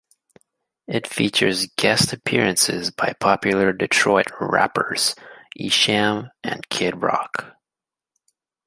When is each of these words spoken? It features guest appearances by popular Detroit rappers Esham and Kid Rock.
It 0.87 1.05
features 1.05 1.67
guest 1.77 2.11
appearances 2.11 2.89
by 2.89 3.13
popular 3.19 3.71
Detroit 3.71 4.31
rappers 4.41 5.13
Esham 5.59 6.31
and 6.43 6.67
Kid 6.69 7.03
Rock. 7.03 7.55